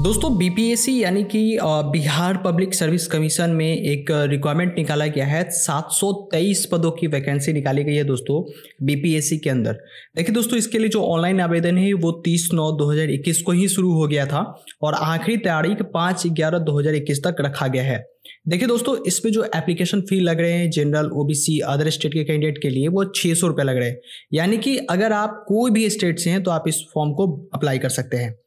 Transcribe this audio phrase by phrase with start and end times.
[0.00, 6.64] दोस्तों बीपीएससी यानी कि बिहार पब्लिक सर्विस कमीशन में एक रिक्वायरमेंट निकाला गया है। 723
[6.66, 8.40] पदों की वैकेंसी निकाली गई है दोस्तों
[8.86, 9.72] बीपीएससी के अंदर।
[10.16, 13.92] देखिए दोस्तों, इसके लिए जो ऑनलाइन आवेदन है, वो 30 नौ 2021 को ही शुरू
[13.92, 14.42] हो गया था
[14.82, 18.04] और आखिरी तारीख पाँच ग्यारह 2021 तक रखा गया है।
[18.48, 22.62] देखिए दोस्तों, इसमें जो एप्लीकेशन फ़ी लग रहे हैं जनरल ओबीसी अदर स्टेट के कैंडिडेट
[22.62, 24.00] के लिए, वो छः सौ रुपये लग रहे हैं।
[24.34, 27.78] यानी कि अगर आप कोई भी स्टेट से हैं तो आप इस फॉर्म को अप्लाई
[27.78, 28.38] कर सकते हैं।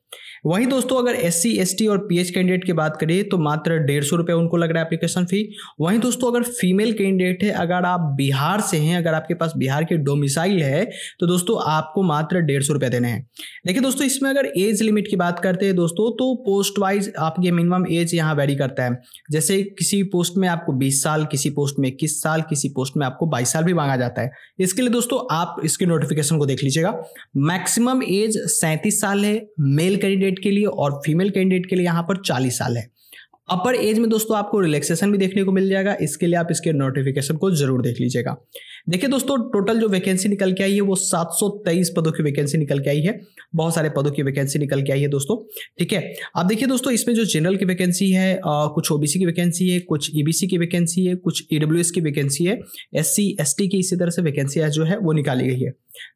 [0.44, 3.38] वहीं दोस्तों, अगर एस सी एस टी और पी एच कैंडिडेट की बात करें तो
[3.40, 5.44] मात्र डेढ़ सौ रुपये उनको लग रहा है एप्लीकेशन फ़ी
[5.82, 9.84] वहीं दोस्तों, अगर फीमेल कैंडिडेट है, अगर आप बिहार से हैं, अगर आपके पास बिहार
[9.84, 10.84] के डोमिसाइल है
[11.20, 13.22] तो दोस्तों, आपको मात्र डेढ़ सौ रुपये देने हैं।
[13.66, 17.52] देखिए दोस्तों, इसमें अगर एज लिमिट की बात करते हैं दोस्तों तो पोस्ट वाइज आपके
[17.52, 19.02] मिनिमम एज यहाँ वेरी करता है।
[19.32, 23.06] जैसे किसी पोस्ट में आपको बीस साल, किसी पोस्ट में इक्कीस साल, किसी पोस्ट में
[23.06, 26.64] आपको बाईस साल भी मांगा जाता है। इसके लिए दोस्तों, आप इसके नोटिफिकेशन को देख
[26.64, 26.94] लीजिएगा।
[27.46, 31.86] मैक्सिमम एज सैंतीस साल है मेल कैंडिडेट कैंडिडेट के लिए और फीमेल कैंडिडेट के लिए
[31.86, 32.92] यहाँ पर चालीस साल है।
[33.52, 36.72] अपर एज में दोस्तों आपको रिलैक्सेशन भी देखने को मिल जाएगा। इसके लिए आप इसके
[36.74, 38.36] नोटिफिकेशन को ज़रूर देख लीजिएगा।
[38.90, 42.80] देखिए दोस्तों टोटल जो वैकेंसी निकल के आई है वो 723 पदों की वैकेंसी निकल
[42.80, 43.20] के आई है।
[43.56, 45.38] बहुत सारे पदों की वैकेंसी निकल के आई है दोस्तों।
[45.80, 46.02] ठीक है
[46.38, 49.80] अब देखिए दोस्तों इसमें जो जनरल की वैकेंसी है आ, कुछ ओबीसी की वैकेंसी है
[49.82, 52.60] कुछ ईबीसी की वैकेंसी है कुछ ईडब्ल्यू की वैकेंसी है।
[52.96, 55.74] एस सी की इसी तरह से वैकेंसी जो है वो निकाली गई है।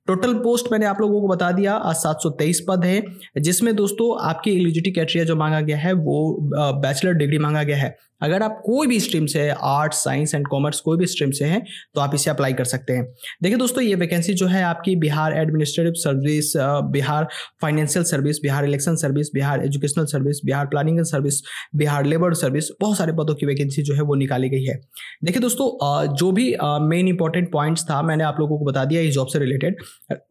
[0.08, 3.02] टोटल पोस्ट मैंने आप लोगों को बता दिया, आज सात सौ तेईस पद है,
[3.40, 6.50] जिसमें दोस्तों आपकी एलिजिबिलिटी क्राइटेरिया जो मांगा गया है, वो
[6.82, 10.80] बैचलर डिग्री मांगा गया है। अगर आप कोई भी स्ट्रीम से आर्ट्स साइंस एंड कॉमर्स
[10.80, 11.62] कोई भी स्ट्रीम से हैं
[11.96, 13.04] तो आप इसे अप्लाई कर सकते हैं।
[13.44, 16.52] देखिए दोस्तों, ये वैकेंसी जो है आपकी Bihar administrative service
[16.92, 17.28] Bihar
[17.62, 21.42] financial service Bihar election service Bihar educational service Bihar planning service
[21.76, 24.80] Bihar labour service बहुत सारे पदों की वैकेंसी जो है वो निकाली गई है।
[25.24, 26.50] देखिए दोस्तों जो भी
[26.88, 29.67] मेन इंपॉर्टेंट पॉइंट्स था, मैंने आप लोगों को बता दिया इस जॉब से रिलेटेड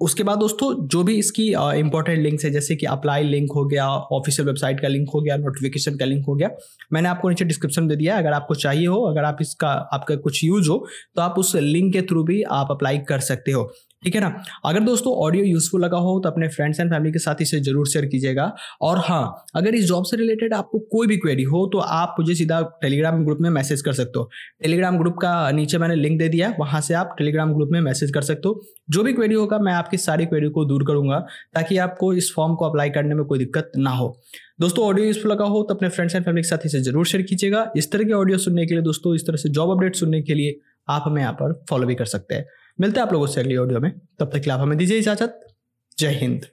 [0.01, 1.47] उसके बाद दोस्तों, जो भी इसकी
[1.79, 5.37] इंपॉर्टेंट लिंक्स है, जैसे कि अप्लाई लिंक हो गया ऑफिशियल वेबसाइट का लिंक हो गया
[5.39, 6.51] नोटिफिकेशन का लिंक हो गया,
[6.93, 10.45] मैंने आपको नीचे डिस्क्रिप्शन दे दिया अगर आपको चाहिए हो, अगर आप इसका, आपका कुछ
[10.45, 10.87] यूज़ हो
[11.17, 13.71] तो आप उस लिंक के थ्रू भी आप अप्लाई कर सकते हो।
[14.03, 14.29] ठीक है ना?
[14.65, 17.87] अगर दोस्तों ऑडियो यूजफुल लगा हो तो अपने फ्रेंड्स एंड फैमिली के साथ इसे ज़रूर
[17.89, 18.45] शेयर कीजिएगा।
[18.83, 22.35] और हाँ अगर इस जॉब से रिलेटेड आपको कोई भी क्वेरी हो तो आप मुझे
[22.35, 24.29] सीधा टेलीग्राम ग्रुप में मैसेज कर सकते हो।
[24.63, 28.11] टेलीग्राम ग्रुप का नीचे मैंने लिंक दे दिया वहाँ से आप टेलीग्राम ग्रुप में मैसेज
[28.11, 31.19] कर सकते हो। जो भी क्वेरी होगा, मैं आपकी सारी क्वेरी को दूर करूँगा,
[31.55, 34.17] ताकि आपको इस फॉर्म को अप्लाई करने में कोई दिक्कत ना हो।
[34.61, 37.25] दोस्तों ऑडियो यूजफुल लगा हो तो अपने फ्रेंड्स एंड फैमिली के साथ इसे ज़रूर शेयर
[37.25, 40.23] कीजिएगा। इस तरह के ऑडियो सुनने के लिए, दोस्तों, इस तरह से जॉब अपडेट सुनने
[40.23, 40.59] के लिए,
[40.89, 42.47] आप हमें यहाँ पर फॉलो भी कर सकते हैं।
[42.81, 44.99] मिलते हैं आप लोगों से अगली ऑडियो में। तब तक के लिए आप हमें दीजिए
[44.99, 45.47] इजाज़त।
[45.99, 46.47] जय हिंद।